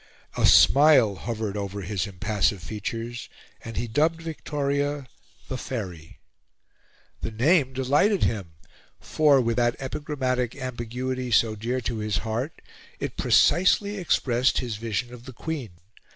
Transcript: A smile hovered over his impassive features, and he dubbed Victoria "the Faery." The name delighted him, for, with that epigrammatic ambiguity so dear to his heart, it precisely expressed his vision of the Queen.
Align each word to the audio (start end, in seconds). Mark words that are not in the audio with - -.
A 0.35 0.47
smile 0.47 1.13
hovered 1.13 1.55
over 1.55 1.81
his 1.81 2.07
impassive 2.07 2.63
features, 2.63 3.29
and 3.63 3.77
he 3.77 3.87
dubbed 3.87 4.19
Victoria 4.19 5.05
"the 5.47 5.59
Faery." 5.59 6.17
The 7.21 7.29
name 7.29 7.71
delighted 7.73 8.23
him, 8.23 8.53
for, 8.99 9.39
with 9.39 9.57
that 9.57 9.75
epigrammatic 9.79 10.55
ambiguity 10.55 11.29
so 11.29 11.55
dear 11.55 11.81
to 11.81 11.97
his 11.97 12.17
heart, 12.25 12.63
it 12.99 13.15
precisely 13.15 13.99
expressed 13.99 14.57
his 14.57 14.77
vision 14.77 15.13
of 15.13 15.25
the 15.25 15.33
Queen. 15.33 15.69